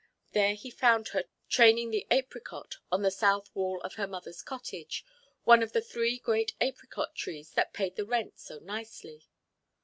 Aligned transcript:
There 0.31 0.55
he 0.55 0.71
found 0.71 1.09
her 1.09 1.25
training 1.47 1.91
the 1.91 2.07
apricot 2.09 2.77
on 2.91 3.03
the 3.03 3.11
south 3.11 3.53
wall 3.55 3.79
of 3.81 3.93
her 3.97 4.07
motherʼs 4.07 4.43
cottage, 4.43 5.05
one 5.43 5.61
of 5.61 5.73
the 5.73 5.79
three 5.81 6.17
great 6.17 6.55
apricot–trees 6.59 7.51
that 7.51 7.71
paid 7.71 7.97
the 7.97 8.05
rent 8.07 8.39
so 8.39 8.57
nicely. 8.57 9.27